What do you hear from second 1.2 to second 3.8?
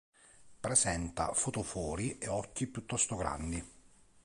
fotofori e occhi piuttosto grandi.